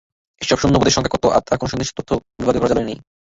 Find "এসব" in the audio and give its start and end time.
0.41-0.57